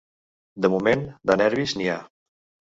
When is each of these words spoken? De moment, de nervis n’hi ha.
De 0.65 0.71
moment, 0.75 1.03
de 1.31 1.37
nervis 1.43 1.77
n’hi 1.77 1.91
ha. 1.93 2.01